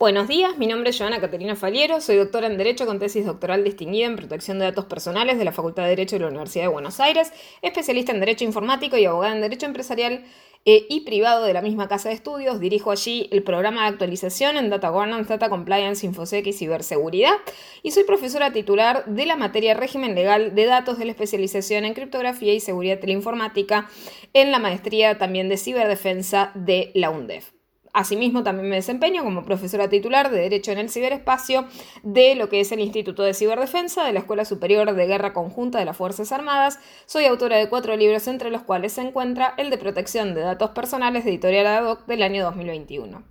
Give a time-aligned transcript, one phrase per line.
[0.00, 3.64] Buenos días, mi nombre es Joana Caterina Faliero, soy doctora en Derecho con tesis doctoral
[3.64, 6.68] distinguida en protección de datos personales de la Facultad de Derecho de la Universidad de
[6.68, 7.30] Buenos Aires,
[7.60, 10.24] especialista en Derecho Informático y abogada en Derecho Empresarial
[10.64, 12.60] eh, y privado de la misma casa de estudios.
[12.60, 17.34] Dirijo allí el programa de actualización en Data Governance, Data Compliance, Infosec y Ciberseguridad.
[17.82, 21.92] Y soy profesora titular de la materia régimen legal de datos de la especialización en
[21.92, 23.90] criptografía y seguridad teleinformática
[24.32, 27.59] en la maestría también de ciberdefensa de la UNDEF.
[27.92, 31.66] Asimismo, también me desempeño como profesora titular de Derecho en el Ciberespacio
[32.02, 35.78] de lo que es el Instituto de Ciberdefensa de la Escuela Superior de Guerra Conjunta
[35.78, 36.78] de las Fuerzas Armadas.
[37.06, 40.70] Soy autora de cuatro libros, entre los cuales se encuentra el de Protección de Datos
[40.70, 43.22] Personales de Editorial Ad hoc del año 2021.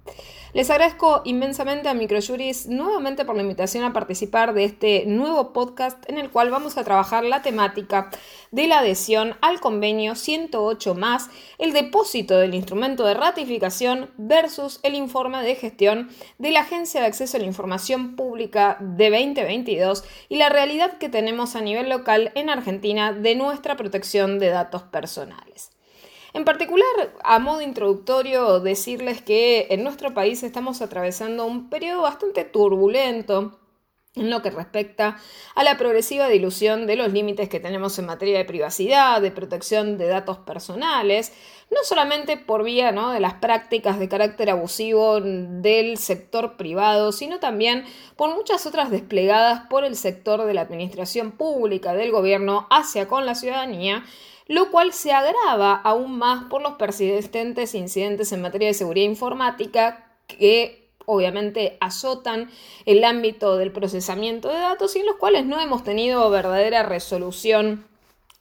[0.52, 6.10] Les agradezco inmensamente a Microjuris nuevamente por la invitación a participar de este nuevo podcast
[6.10, 8.10] en el cual vamos a trabajar la temática
[8.50, 14.96] de la adhesión al convenio 108 más, el depósito del instrumento de ratificación versus el
[14.96, 20.38] informe de gestión de la Agencia de Acceso a la Información Pública de 2022 y
[20.38, 25.70] la realidad que tenemos a nivel local en Argentina de nuestra protección de datos personales.
[26.34, 26.86] En particular,
[27.24, 33.60] a modo introductorio, decirles que en nuestro país estamos atravesando un periodo bastante turbulento
[34.16, 35.18] en lo que respecta
[35.56, 39.98] a la progresiva dilución de los límites que tenemos en materia de privacidad, de protección
[39.98, 41.32] de datos personales,
[41.72, 43.12] no solamente por vía ¿no?
[43.12, 49.68] de las prácticas de carácter abusivo del sector privado, sino también por muchas otras desplegadas
[49.70, 54.04] por el sector de la administración pública, del gobierno, hacia con la ciudadanía,
[54.48, 60.16] lo cual se agrava aún más por los persistentes incidentes en materia de seguridad informática
[60.28, 62.50] que obviamente azotan
[62.86, 67.89] el ámbito del procesamiento de datos y en los cuales no hemos tenido verdadera resolución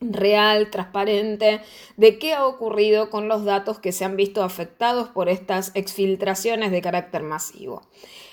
[0.00, 1.60] real, transparente,
[1.96, 6.70] de qué ha ocurrido con los datos que se han visto afectados por estas exfiltraciones
[6.70, 7.82] de carácter masivo.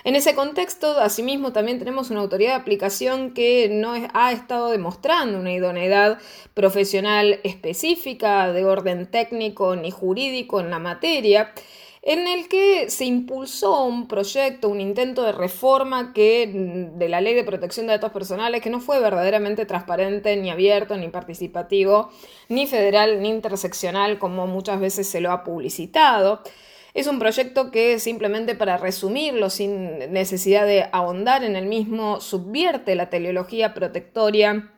[0.03, 5.39] En ese contexto, asimismo, también tenemos una autoridad de aplicación que no ha estado demostrando
[5.39, 6.19] una idoneidad
[6.53, 11.53] profesional específica de orden técnico ni jurídico en la materia
[12.07, 17.19] en el que se impulsó un proyecto, un intento de reforma que, mm, de la
[17.19, 22.11] ley de protección de datos personales que no fue verdaderamente transparente, ni abierto, ni participativo,
[22.47, 26.41] ni federal, ni interseccional, como muchas veces se lo ha publicitado.
[26.93, 32.93] Es un proyecto que simplemente para resumirlo, sin necesidad de ahondar en el mismo, subvierte
[32.93, 34.74] la teleología protectoria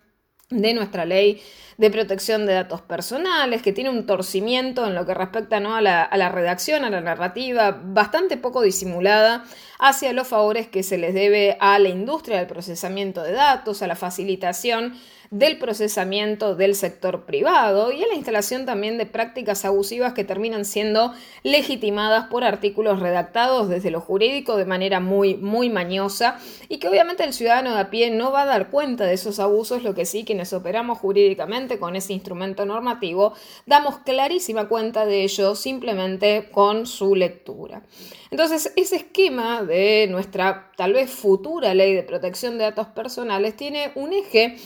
[0.49, 1.41] de nuestra ley
[1.77, 5.75] de protección de datos personales, que tiene un torcimiento en lo que respecta ¿no?
[5.75, 9.43] a, la, a, la, redacción, a la narrativa, bastante poco disimulada
[9.77, 13.87] hacia los favores que se les debe a la industria del procesamiento de datos, a
[13.87, 14.95] la facilitación
[15.31, 20.65] del procesamiento del sector privado y a la instalación también de prácticas abusivas que terminan
[20.65, 26.39] siendo legitimadas por artículos redactados desde lo jurídico de manera muy, muy mañosa
[26.69, 29.39] y que obviamente el ciudadano de a pie no va a dar cuenta de esos
[29.39, 33.33] abusos, lo que sí quienes operamos jurídicamente con ese instrumento normativo
[33.65, 37.83] damos clarísima cuenta de ello simplemente con su lectura.
[38.31, 43.91] Entonces, ese esquema de nuestra tal vez futura ley de protección de datos personales tiene
[43.95, 44.57] un eje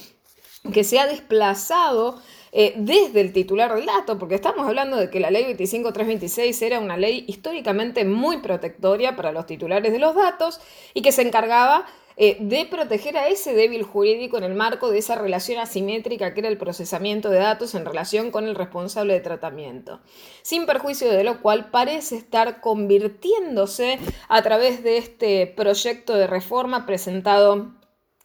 [0.73, 5.19] que se ha desplazado eh, desde el titular del dato, porque estamos hablando de que
[5.19, 10.59] la ley 25326 era una ley históricamente muy protectoria para los titulares de los datos
[10.93, 11.85] y que se encargaba
[12.17, 16.41] eh, de proteger a ese débil jurídico en el marco de esa relación asimétrica que
[16.41, 20.01] era el procesamiento de datos en relación con el responsable de tratamiento,
[20.41, 23.97] sin perjuicio de lo cual parece estar convirtiéndose
[24.27, 27.71] a través de este proyecto de reforma presentado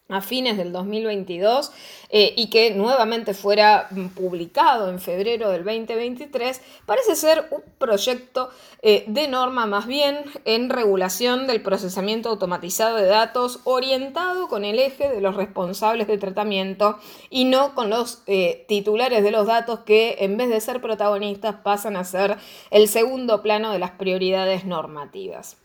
[0.09, 1.71] a fines del 2022
[2.09, 8.49] eh, y que nuevamente fuera publicado en febrero del 2023, parece ser un proyecto
[8.81, 14.79] eh, de norma más bien en regulación del procesamiento automatizado de datos orientado con el
[14.79, 16.97] eje de los responsables de tratamiento
[17.29, 21.55] y no con los eh, titulares de los datos que en vez de ser protagonistas
[21.55, 22.37] pasan a ser
[22.71, 25.57] el segundo plano de las prioridades normativas.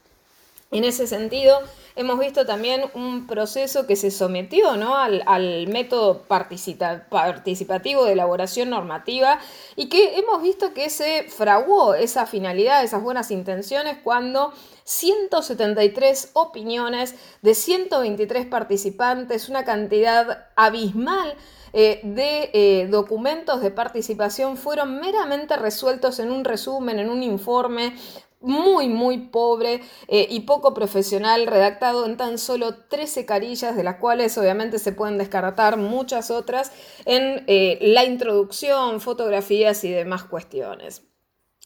[0.73, 1.61] En ese sentido,
[1.97, 4.97] hemos visto también un proceso que se sometió ¿no?
[4.97, 9.39] al, método participativo de elaboración normativa
[9.77, 14.55] y que hemos visto que se fraguó esa finalidad, esas buenas intenciones cuando
[14.85, 21.35] 173 opiniones de 123 participantes, una cantidad abismal
[21.75, 27.95] eh, de eh, documentos de participación fueron meramente resueltos en un resumen, en un informe
[28.43, 33.97] muy, muy pobre eh, y poco profesional, redactado en tan solo 13 carillas, de las
[33.97, 36.73] cuales obviamente se pueden descartar muchas otras
[37.05, 41.12] en eh, la introducción, fotografías y demás cuestiones.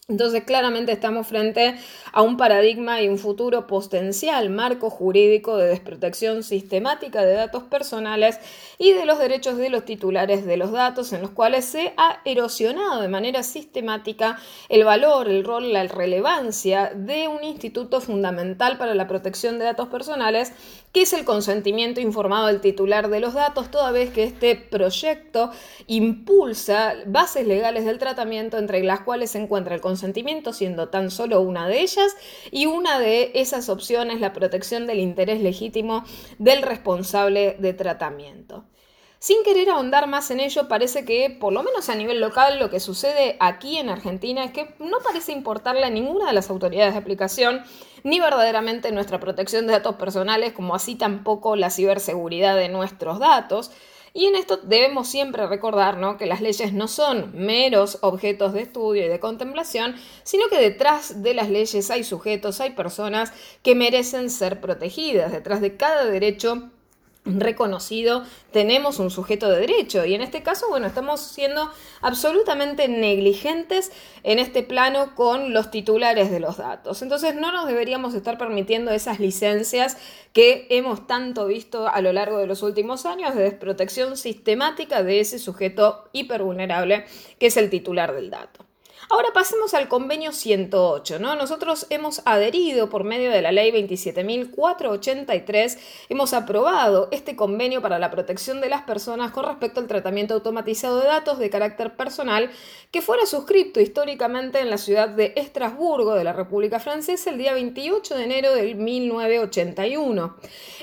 [0.09, 1.75] Entonces, claramente estamos frente
[2.13, 8.39] a un paradigma y un futuro potencial marco jurídico de desprotección sistemática de datos personales
[8.77, 12.21] y de los derechos de los titulares de los datos, en los cuales se ha
[12.23, 14.39] erosionado de manera sistemática
[14.69, 19.89] el valor, el rol, la relevancia de un instituto fundamental para la protección de datos
[19.89, 20.53] personales,
[20.91, 25.51] que es el consentimiento informado del titular de los datos, toda vez que este proyecto
[25.85, 31.41] impulsa bases legales del tratamiento entre las cuales se encuentra el consentimiento siendo tan solo
[31.41, 32.15] una de ellas
[32.51, 36.03] y una de esas opciones la protección del interés legítimo
[36.39, 38.65] del responsable de tratamiento.
[39.19, 42.69] Sin querer ahondar más en ello, parece que, por lo menos a nivel local, lo
[42.69, 46.93] que sucede aquí en Argentina es que no parece importarle a ninguna de las autoridades
[46.93, 47.63] de aplicación
[48.03, 53.71] ni verdaderamente nuestra protección de datos personales, como así tampoco la ciberseguridad de nuestros datos.
[54.13, 59.05] Y en esto debemos siempre recordar que las leyes no son meros objetos de estudio
[59.05, 64.31] y de contemplación, sino que detrás de las leyes hay sujetos, hay personas que merecen
[64.31, 65.31] ser protegidas.
[65.31, 66.71] Detrás de cada derecho
[67.27, 71.69] reconocido, tenemos un sujeto de derecho y en este caso, bueno, estamos siendo
[72.01, 73.91] absolutamente negligentes
[74.23, 77.01] en este plano con los titulares de los datos.
[77.01, 79.97] Entonces no nos deberíamos estar permitiendo esas licencias
[80.33, 85.19] que hemos tanto visto a lo largo de los últimos años de desprotección sistemática de
[85.19, 87.05] ese sujeto hipervulnerable
[87.39, 88.66] que es el titular del dato.
[89.09, 91.35] Ahora pasemos al convenio 108, ¿no?
[91.35, 95.77] Nosotros hemos adherido por medio de la ley 27.483,
[96.09, 100.99] hemos aprobado este convenio para la protección de las personas con respecto al tratamiento automatizado
[100.99, 102.51] de datos de carácter personal
[102.91, 107.53] que fuera suscrito históricamente en la ciudad de Estrasburgo de la República Francesa el día
[107.53, 110.35] 28 de enero del 1981.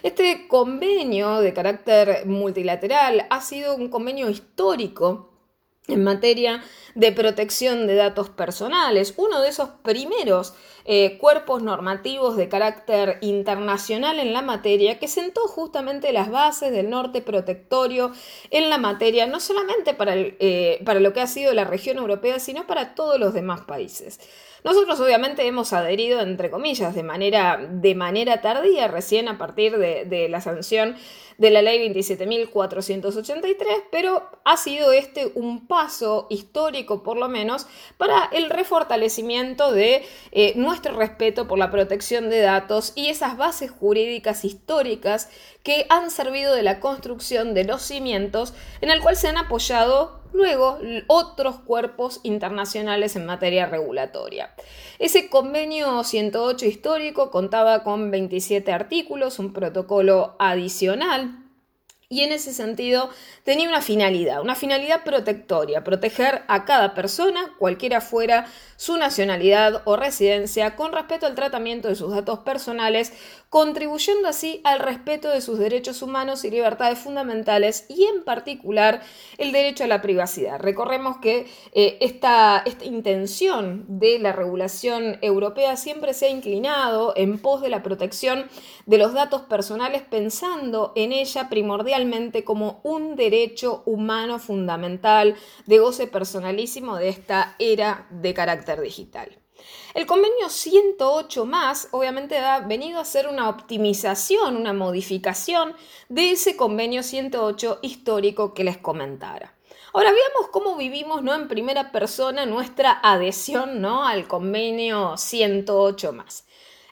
[0.02, 5.33] Este convenio de carácter multilateral ha sido un convenio histórico
[5.88, 6.62] en materia
[6.94, 10.54] de protección de datos personales, uno de esos primeros
[10.84, 16.90] eh, cuerpos normativos de carácter internacional en la materia que sentó justamente las bases del
[16.90, 18.12] norte protectorio
[18.50, 22.38] en la materia, no solamente para, eh, para lo que ha sido la región europea,
[22.38, 24.20] sino para todos los demás países.
[24.64, 30.26] Nosotros obviamente hemos adherido, entre comillas, de manera, de manera tardía, recién a partir de,
[30.30, 30.96] la sanción
[31.36, 37.66] de la ley 27.483, pero ha sido este un paso histórico, por lo menos,
[37.98, 40.02] para el refortalecimiento de
[40.32, 45.28] eh, nuestro respeto por la protección de datos y esas bases jurídicas históricas
[45.62, 50.20] que han servido de la construcción de los cimientos en el cual se han apoyado
[50.32, 54.52] luego otros cuerpos internacionales en materia regulatoria.
[54.98, 61.43] Ese convenio 108 histórico contaba con 27 artículos, un protocolo adicional
[62.08, 63.10] y en ese sentido
[63.44, 68.46] tenía una finalidad, una finalidad protectoria, proteger a cada persona, cualquiera fuera
[68.76, 73.12] su nacionalidad o residencia, con respecto al tratamiento de sus datos personales,
[73.48, 79.00] contribuyendo así al respeto de sus derechos humanos y libertades fundamentales y en particular
[79.38, 80.58] el derecho a la privacidad.
[80.58, 87.38] Recordemos que eh, esta, esta intención de la regulación europea siempre se ha inclinado en
[87.38, 88.48] pos de la protección
[88.86, 91.93] de los datos personales pensando en ella primordialmente
[92.44, 95.36] como un derecho humano fundamental
[95.66, 99.38] de goce personalísimo de esta era de carácter digital.
[99.94, 105.74] El convenio 108 más obviamente ha venido a ser una optimización, una modificación
[106.08, 109.54] de ese convenio 108 histórico que les comentara.
[109.92, 111.32] Ahora veamos cómo vivimos ¿no?
[111.32, 114.04] en primera persona nuestra adhesión ¿no?
[114.04, 116.44] al convenio 108 más.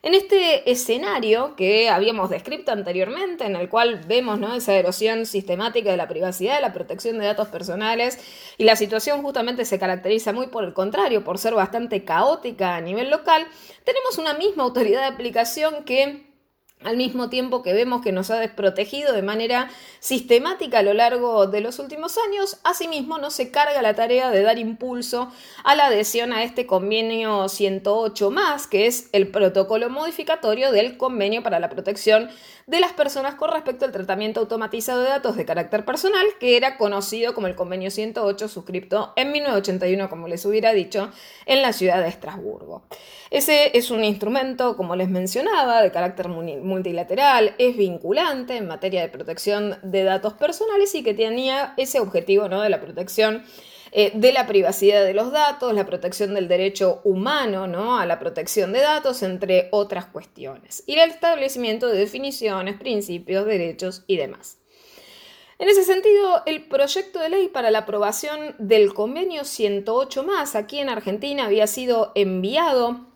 [0.04, 4.52] En este escenario que habíamos descrito anteriormente, en el cual vemos ¿no?
[4.52, 8.18] esa erosión sistemática de la privacidad, de la protección de datos personales,
[8.58, 12.80] y la situación justamente se caracteriza muy por el contrario, por ser bastante caótica a
[12.80, 13.46] nivel local,
[13.84, 16.31] tenemos una misma autoridad de aplicación que
[16.84, 19.70] al mismo tiempo que vemos que nos ha desprotegido de manera
[20.00, 24.42] sistemática a lo largo de los últimos años, asimismo no se carga la tarea de
[24.42, 25.32] dar impulso
[25.64, 31.42] a la adhesión a este convenio 108 más, que es el protocolo modificatorio del convenio
[31.42, 32.30] para la protección
[32.66, 36.76] de las personas con respecto al tratamiento automatizado de datos de carácter personal, que era
[36.78, 41.10] conocido como el convenio 108, suscripto en 1981, como les hubiera dicho,
[41.46, 42.82] en la ciudad de Estrasburgo.
[43.30, 46.28] Ese es un instrumento, como les mencionaba, de carácter
[46.72, 52.48] multilateral, es vinculante en materia de protección de datos personales y que tenía ese objetivo
[52.48, 52.62] ¿no?
[52.62, 53.44] de la protección
[53.92, 57.98] eh, de la privacidad de los datos, la protección del derecho humano ¿no?
[57.98, 64.04] a la protección de datos, entre otras cuestiones, y el establecimiento de definiciones, principios, derechos
[64.06, 64.58] y demás.
[65.58, 70.78] En ese sentido, el proyecto de ley para la aprobación del convenio 108 más aquí
[70.78, 73.11] en Argentina había sido enviado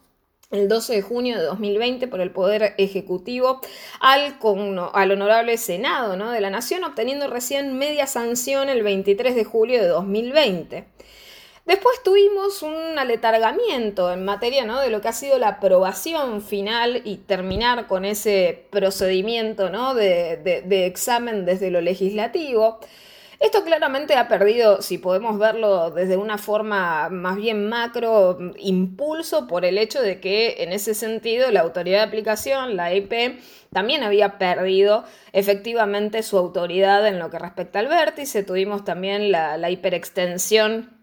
[0.51, 3.61] el 12 de junio de 2020 por el Poder Ejecutivo
[4.01, 4.37] al,
[4.93, 6.31] al Honorable Senado ¿no?
[6.31, 10.85] de la Nación, obteniendo recién media sanción el 23 de julio de 2020.
[11.65, 14.81] Después tuvimos un aletargamiento en materia ¿no?
[14.81, 19.95] de lo que ha sido la aprobación final y terminar con ese procedimiento ¿no?
[19.95, 22.79] de, de examen desde lo legislativo.
[23.39, 29.65] Esto claramente ha perdido, si podemos verlo desde una forma más bien macro, impulso por
[29.65, 33.39] el hecho de que en ese sentido la autoridad de aplicación, la IP,
[33.73, 38.43] también había perdido efectivamente su autoridad en lo que respecta al vértice.
[38.43, 40.97] Tuvimos también la, hiperextensión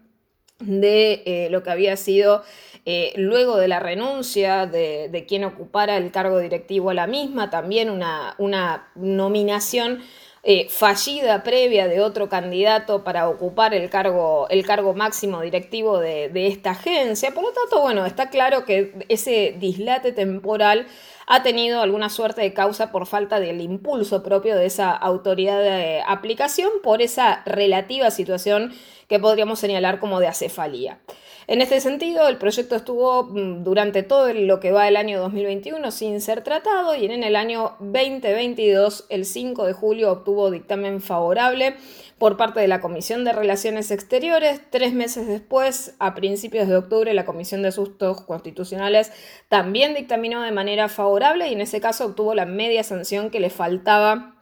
[0.58, 2.42] de eh, lo que había sido
[2.84, 7.88] eh, luego de la renuncia de, quien ocupara el cargo directivo a la misma, también
[7.88, 10.02] una, una nominación
[10.46, 16.28] eh, fallida previa de otro candidato para ocupar el cargo, el cargo máximo directivo de,
[16.28, 17.32] de esta agencia.
[17.32, 20.86] Por lo tanto, bueno, está claro que ese dislate temporal
[21.26, 26.02] ha tenido alguna suerte de causa por falta del impulso propio de esa autoridad de
[26.06, 28.74] aplicación por esa relativa situación
[29.08, 31.00] que podríamos señalar como de acefalía.
[31.46, 35.90] En este sentido, el proyecto estuvo mm, durante todo lo que va del año 2021
[35.90, 41.76] sin ser tratado y en el año 2022, el 5 de julio, obtuvo dictamen favorable
[42.18, 44.62] por parte de la Comisión de Relaciones Exteriores.
[44.70, 49.12] Tres meses después, a principios de octubre, la Comisión de Asuntos Constitucionales
[49.50, 53.50] también dictaminó de manera favorable y en ese caso obtuvo la media sanción que le
[53.50, 54.36] faltaba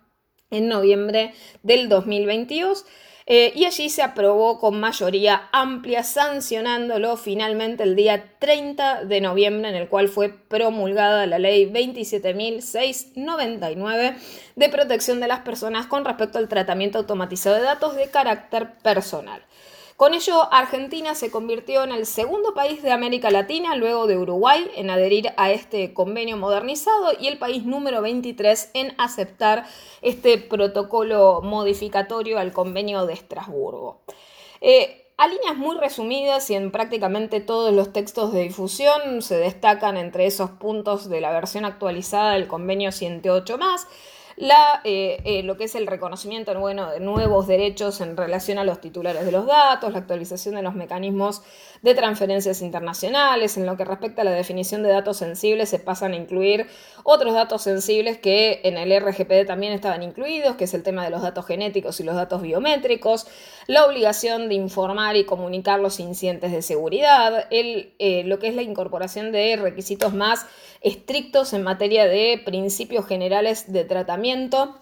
[0.50, 1.32] en noviembre
[1.64, 2.84] del 2022.
[3.26, 9.68] Eh, y allí se aprobó con mayoría amplia, sancionándolo finalmente el día 30 de noviembre,
[9.68, 14.16] en el cual fue promulgada la ley 27.699
[14.56, 19.42] de protección de las personas con respecto al tratamiento automatizado de datos de carácter personal.
[20.02, 24.68] Con ello, Argentina se convirtió en el segundo país de América Latina, luego de Uruguay,
[24.74, 29.64] en adherir a este convenio modernizado y el país número 23 en aceptar
[30.00, 34.00] este protocolo modificatorio al convenio de Estrasburgo.
[34.60, 39.96] Eh, a líneas muy resumidas y en prácticamente todos los textos de difusión se destacan
[39.96, 43.86] entre esos puntos de la versión actualizada del convenio 108 más
[44.42, 48.64] la, eh, eh, lo que es el reconocimiento bueno, de nuevos derechos en relación a
[48.64, 51.42] los titulares de los datos, la actualización de los mecanismos
[51.82, 56.10] de transferencias internacionales, en lo que respecta a la definición de datos sensibles se pasan
[56.10, 56.66] a incluir
[57.04, 61.10] otros datos sensibles que en el RGPD también estaban incluidos, que es el tema de
[61.10, 63.28] los datos genéticos y los datos biométricos,
[63.68, 68.56] la obligación de informar y comunicar los incidentes de seguridad, el, eh, lo que es
[68.56, 70.46] la incorporación de requisitos más
[70.82, 74.81] estrictos en materia de principios generales de tratamiento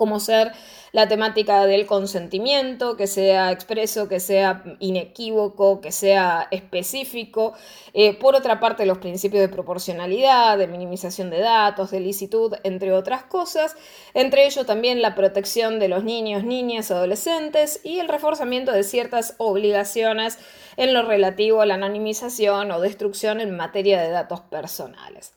[0.00, 0.52] como ser
[0.92, 7.52] la temática del consentimiento, que sea expreso, que sea inequívoco, que sea específico.
[7.92, 12.94] Eh, por otra parte, los principios de proporcionalidad, de minimización de datos, de licitud, entre
[12.94, 13.76] otras cosas.
[14.14, 19.34] Entre ellos también la protección de los niños, niñas, adolescentes y el reforzamiento de ciertas
[19.36, 20.38] obligaciones
[20.78, 25.34] en lo relativo a la anonimización o destrucción en materia de datos personales.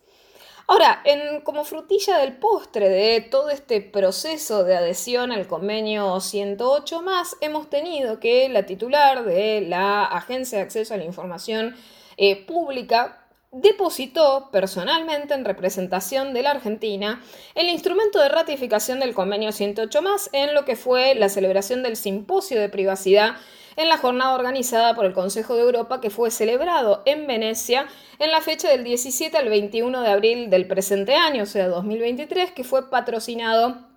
[0.66, 1.04] Ahora,
[1.44, 7.70] como frutilla del postre de todo este proceso de adhesión al convenio 108 más, hemos
[7.70, 11.76] tenido que la titular de la Agencia de Acceso a la Información
[12.16, 17.22] eh, Pública depositó personalmente en representación de la Argentina
[17.56, 21.98] el instrumento de ratificación del convenio 108 más en lo que fue la celebración del
[21.98, 23.36] simposio de privacidad
[23.76, 27.88] en la jornada organizada por el Consejo de Europa que fue celebrado en Venecia
[28.20, 32.52] en la fecha del 17 al 21 de abril del presente año, o sea, 2023,
[32.52, 33.93] que fue patrocinado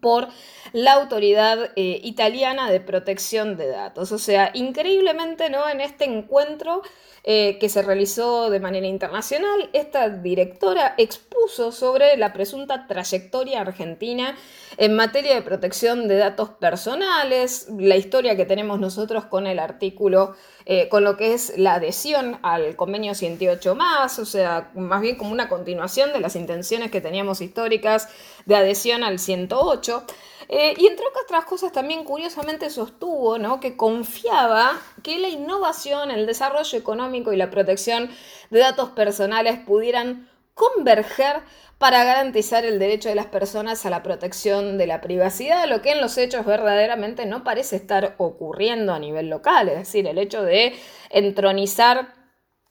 [0.00, 0.28] por
[0.72, 4.12] la autoridad eh, italiana de protección de datos.
[4.12, 5.68] O sea, increíblemente, ¿no?
[5.68, 6.82] En este encuentro
[7.28, 14.36] eh, que se realizó de manera internacional, esta directora expuso sobre la presunta trayectoria argentina
[14.76, 20.36] en materia de protección de datos personales, la historia que tenemos nosotros con el artículo,
[20.68, 25.14] eh, con lo que es la adhesión al convenio 108 más, o sea, más bien
[25.14, 28.08] como una continuación de las intenciones que teníamos históricas
[28.46, 30.02] de adhesión al 108.
[30.48, 33.60] Eh, y entre otras cosas también curiosamente sostuvo ¿no?
[33.60, 38.10] que confiaba que la innovación, el desarrollo económico y la protección
[38.50, 41.42] de datos personales pudieran converger
[41.78, 45.92] para garantizar el derecho de las personas a la protección de la privacidad, lo que
[45.92, 50.42] en los hechos verdaderamente no parece estar ocurriendo a nivel local, es decir, el hecho
[50.42, 50.74] de
[51.10, 52.15] entronizar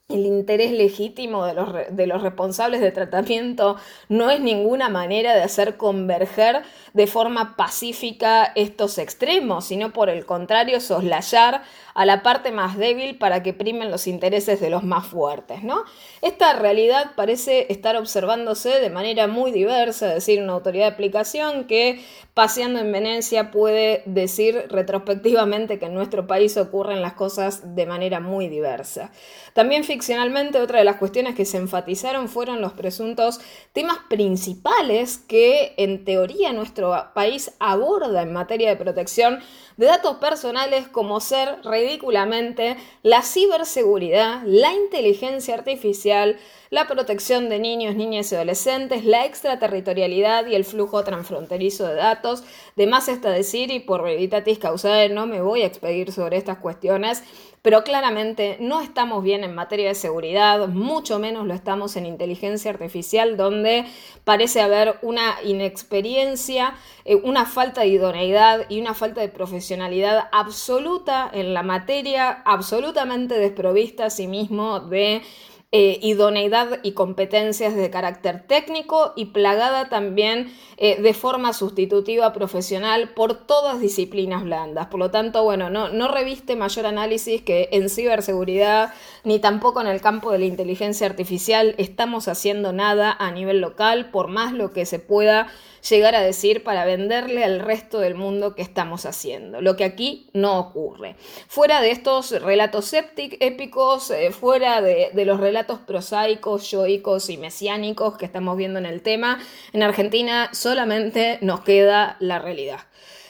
[0.07, 3.75] el interés legítimo de los, de los, responsables de tratamiento
[4.07, 6.61] no es ninguna manera de hacer converger
[6.93, 11.63] de forma pacífica estos extremos, sino por el contrario soslayar
[11.95, 15.63] a la parte más débil para que primen los intereses de los más fuertes.
[15.63, 15.83] ¿no?
[16.21, 21.65] Esta realidad parece estar observándose de manera muy diversa, es decir, una autoridad de aplicación
[21.65, 27.85] que paseando en Venecia puede decir retrospectivamente que en nuestro país ocurren las cosas de
[27.85, 29.09] manera muy diversa.
[29.53, 33.39] También ficcionalmente otra de las cuestiones que se enfatizaron fueron los presuntos
[33.71, 39.39] temas principales que en teoría nuestro país aborda en materia de protección
[39.77, 46.37] de datos personales como ser ridículamente la ciberseguridad, la inteligencia artificial,
[46.69, 52.43] la protección de niños, niñas y adolescentes, la extraterritorialidad y el flujo transfronterizo de datos.
[52.75, 56.57] De más está decir, y por veritatis causae no me voy a expedir sobre estas
[56.57, 57.23] cuestiones,
[57.65, 62.69] pero claramente no estamos bien en materia de seguridad, mucho menos lo estamos en inteligencia
[62.69, 63.85] artificial, donde
[64.23, 71.27] parece haber una inexperiencia, eh, una falta de idoneidad y una falta de profesionalidad absoluta
[71.33, 75.23] en la materia, absolutamente desprovista a sí mismo de
[75.71, 83.09] eh, idoneidad y competencias de carácter técnico y plagada también eh, de forma sustitutiva profesional
[83.09, 84.87] por todas disciplinas blandas.
[84.87, 88.93] Por lo tanto, bueno, no, no reviste mayor análisis que en ciberseguridad
[89.23, 94.11] ni tampoco en el campo de la inteligencia artificial estamos haciendo nada a nivel local,
[94.11, 95.47] por más lo que se pueda
[95.89, 100.29] llegar a decir para venderle al resto del mundo que estamos haciendo, lo que aquí
[100.33, 101.15] no ocurre.
[101.47, 108.17] Fuera de estos relatos épicos, eh, fuera de, de, los relatos prosaicos, yoicos y mesiánicos
[108.17, 109.39] que estamos viendo en el tema,
[109.73, 112.79] en Argentina solamente nos queda la realidad.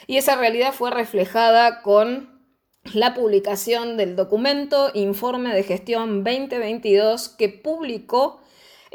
[0.08, 2.36] Y esa realidad fue reflejada con
[2.94, 8.40] la publicación del documento Informe de Gestión 2022 que publicó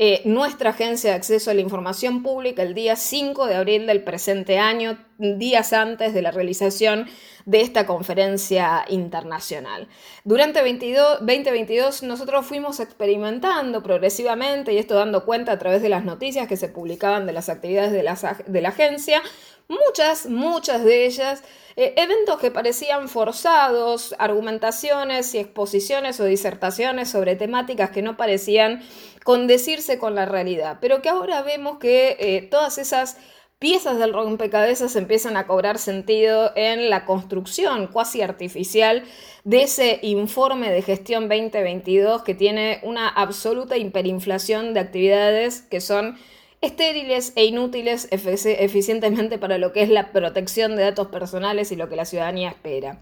[0.02, 4.02] eh, nuestra agencia de acceso a la información pública el día 5 de abril del
[4.02, 7.06] presente año, días antes de la realización
[7.44, 9.88] de esta conferencia internacional.
[10.24, 16.48] Durante 2022 nosotros fuimos experimentando progresivamente, y esto dando cuenta a través de las noticias
[16.48, 18.16] que se publicaban de las actividades de la,
[18.46, 19.20] de la agencia,
[19.70, 21.42] muchas, muchas de ellas,
[21.76, 28.82] eh, eventos que parecían forzados, argumentaciones y exposiciones o disertaciones sobre temáticas que no parecían
[29.24, 33.16] condecirse con la realidad, pero que ahora vemos que eh, todas esas
[33.60, 39.04] piezas del rompecabezas empiezan a cobrar sentido en la construcción cuasi artificial
[39.44, 46.18] de ese informe de gestión 2022 que tiene una absoluta hiperinflación de actividades que son
[46.60, 51.88] estériles e inútiles eficientemente para lo que es la protección de datos personales y lo
[51.88, 52.98] que la ciudadanía espera.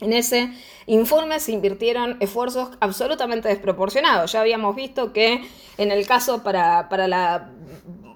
[0.00, 0.52] En ese
[0.86, 4.32] informe se invirtieron esfuerzos absolutamente desproporcionados.
[4.32, 5.42] Ya habíamos visto que
[5.76, 7.50] en el caso para, la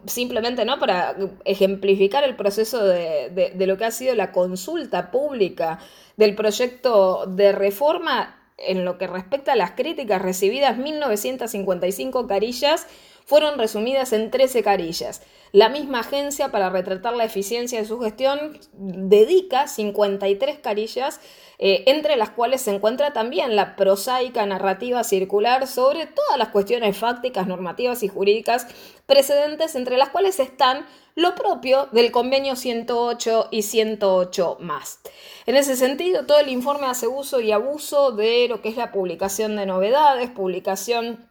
[0.07, 5.81] simplemente no para ejemplificar el proceso de, de, lo que ha sido la consulta pública
[6.17, 12.87] del proyecto de reforma en lo que respecta a las críticas recibidas 1955 carillas
[13.25, 15.23] fueron resumidas en 13 carillas.
[15.53, 21.21] La misma agencia, para retratar la eficiencia de su gestión, dedica 53 carillas,
[21.59, 26.97] eh, entre las cuales se encuentra también la prosaica narrativa circular sobre todas las cuestiones
[26.97, 28.67] fácticas, normativas y jurídicas
[29.05, 35.01] precedentes, entre las cuales están lo propio del convenio 108 y 108 más.
[35.45, 38.91] En ese sentido, todo el informe hace uso y abuso de lo que es la
[38.91, 41.29] publicación de novedades, publicación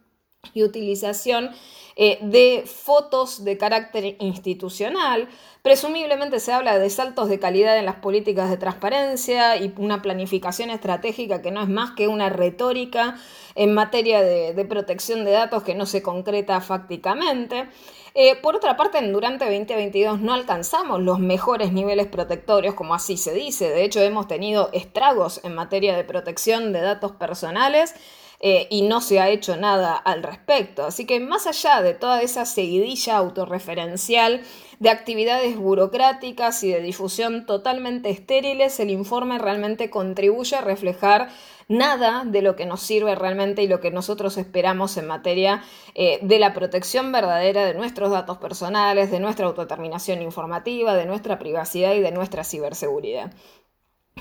[0.54, 1.52] y utilización
[1.96, 5.28] eh, de fotos de carácter institucional.
[5.62, 10.70] Presumiblemente se habla de saltos de calidad en las políticas de transparencia y una planificación
[10.70, 13.18] estratégica que no es más que una retórica
[13.56, 17.68] en materia de, protección de datos que no se concreta fácticamente.
[18.14, 23.34] Eh, por otra parte, durante 2022 no alcanzamos los mejores niveles protectorios, como así se
[23.34, 23.70] dice.
[23.70, 27.96] De hecho, hemos tenido estragos en materia de protección de datos personales
[28.44, 30.84] eh, y no se ha hecho nada al respecto.
[30.84, 34.42] Así que más allá de toda esa seguidilla autorreferencial
[34.80, 41.30] de actividades burocráticas y de difusión totalmente estériles, el informe realmente contribuye a reflejar
[41.68, 46.18] nada de lo que nos sirve realmente y lo que nosotros esperamos en materia eh,
[46.24, 51.94] de la protección verdadera de nuestros datos personales, de nuestra autodeterminación informativa, de nuestra privacidad
[51.94, 53.32] y de nuestra ciberseguridad.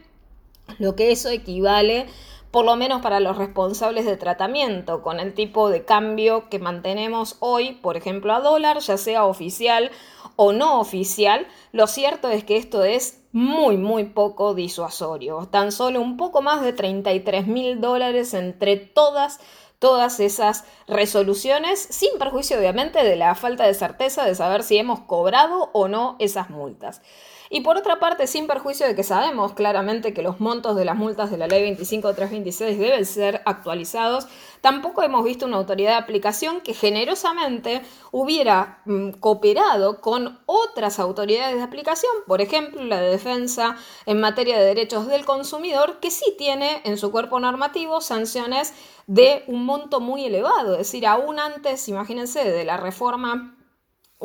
[0.79, 2.07] lo que eso equivale
[2.55, 7.35] por lo menos para los responsables de tratamiento, con el tipo de cambio que mantenemos
[7.41, 9.91] hoy, por ejemplo, a dólar, ya sea oficial
[10.37, 15.49] o no oficial, lo cierto es que esto es muy, muy poco disuasorio.
[15.51, 19.41] Tan solo un poco más de 33 mil dólares entre todas
[19.77, 25.01] todas esas resoluciones, sin perjuicio obviamente de la falta de certeza de saber si hemos
[25.01, 27.01] cobrado o no esas multas.
[27.49, 30.95] Y por otra parte, sin perjuicio de que sabemos claramente que los montos de las
[30.95, 34.27] multas de la ley 25326 deben ser actualizados,
[34.61, 37.81] tampoco hemos visto una autoridad de aplicación que generosamente
[38.11, 44.57] hubiera mm, cooperado con otras autoridades de aplicación, por ejemplo, la de defensa en materia
[44.57, 48.73] de derechos del consumidor, que sí tiene en su cuerpo normativo sanciones
[49.07, 53.54] de un monto muy elevado, es decir, aún antes, imagínense, de la reforma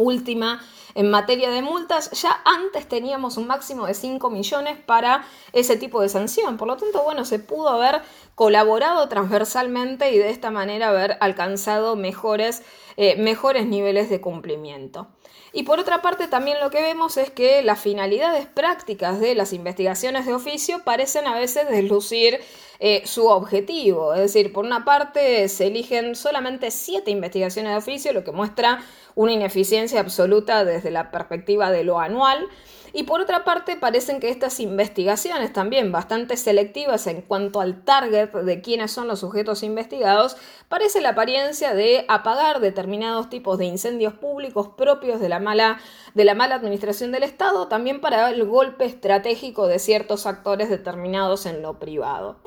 [0.01, 0.61] última
[0.95, 6.01] en materia de multas, ya antes teníamos un máximo de 5 millones para ese tipo
[6.01, 6.57] de sanción.
[6.57, 8.03] Por lo tanto, bueno, se pudo haber
[8.35, 12.63] colaborado transversalmente y de esta manera haber alcanzado mejores,
[12.97, 15.09] eh, mejores niveles de cumplimiento.
[15.53, 19.53] Y por otra parte, también lo que vemos es que las finalidades prácticas de las
[19.53, 22.41] investigaciones de oficio parecen a veces deslucir
[22.83, 24.15] eh, su objetivo.
[24.15, 28.83] Es decir, por una parte se eligen solamente siete investigaciones de oficio, lo que muestra
[29.15, 32.49] una ineficiencia absoluta desde la perspectiva de lo anual.
[32.95, 38.33] Y por otra parte, parecen que estas investigaciones, también bastante selectivas en cuanto al target
[38.33, 40.39] de quiénes son los sujetos investigados,
[40.69, 45.81] parece la apariencia de apagar determinados tipos de incendios públicos propios de la mala,
[46.15, 51.45] de la mala administración del Estado, también para el golpe estratégico de ciertos actores determinados
[51.45, 52.39] en lo privado.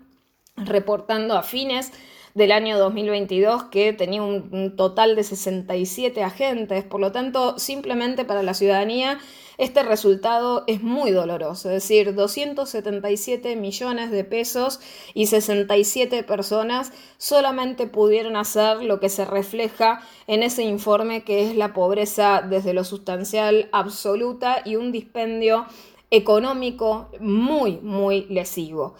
[0.56, 1.92] reportando a fines
[2.36, 6.84] del año 2022 que tenía un, total de 67 agentes.
[6.84, 9.18] Por lo tanto, simplemente para la ciudadanía
[9.58, 14.80] este resultado es muy doloroso, es decir, 277 millones de pesos
[15.14, 21.56] y 67 personas solamente pudieron hacer lo que se refleja en ese informe que es
[21.56, 25.66] la pobreza desde lo sustancial absoluta y un dispendio
[26.10, 28.94] económico muy, muy lesivo.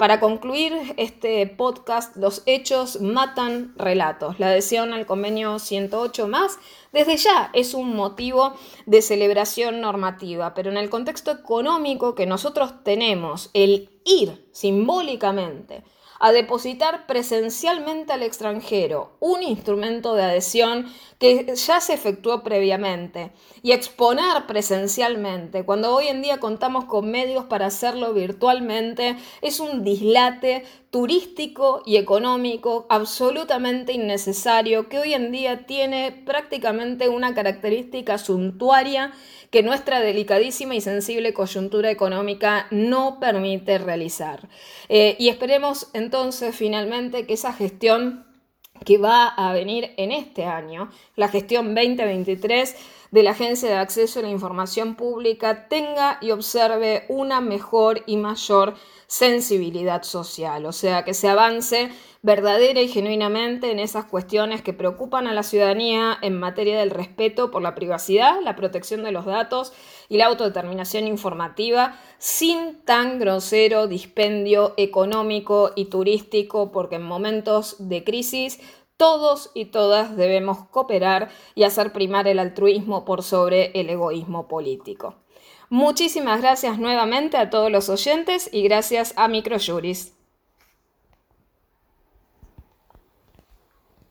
[0.00, 4.40] Para concluir este podcast, los hechos matan relatos.
[4.40, 6.58] La adhesión al convenio 108 más
[6.90, 8.54] desde ya es un motivo
[8.86, 15.84] de celebración normativa, pero en el contexto económico que nosotros tenemos, el ir simbólicamente
[16.20, 20.86] a depositar presencialmente al extranjero un instrumento de adhesión
[21.18, 27.44] que ya se efectuó previamente y exponer presencialmente, cuando hoy en día contamos con medios
[27.46, 35.66] para hacerlo virtualmente, es un dislate turístico y económico absolutamente innecesario que hoy en día
[35.66, 39.12] tiene prácticamente una característica suntuaria
[39.50, 44.48] que nuestra delicadísima y sensible coyuntura económica no permite realizar.
[44.88, 48.29] Eh, y esperemos entonces finalmente que esa gestión
[48.84, 52.76] que va a venir en este año, la gestión 2023
[53.10, 58.16] de la Agencia de Acceso a la Información Pública, tenga y observe una mejor y
[58.16, 58.74] mayor
[59.06, 61.90] sensibilidad social, o sea, que se avance
[62.22, 67.50] verdadera y genuinamente en esas cuestiones que preocupan a la ciudadanía en materia del respeto
[67.50, 69.72] por la privacidad, la protección de los datos
[70.08, 78.04] y la autodeterminación informativa, sin tan grosero dispendio económico y turístico, porque en momentos de
[78.04, 78.60] crisis
[78.98, 85.14] todos y todas debemos cooperar y hacer primar el altruismo por sobre el egoísmo político.
[85.70, 90.19] Muchísimas gracias nuevamente a todos los oyentes y gracias a Microjuris.